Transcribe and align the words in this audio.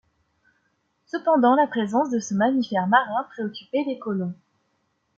Cependant 1.05 1.53
la 1.53 1.67
présence 1.67 2.09
de 2.09 2.17
ce 2.19 2.33
mammifère 2.33 2.87
marin 2.87 3.23
préoccupait 3.29 3.83
les 3.85 3.99
colons. 3.99 4.33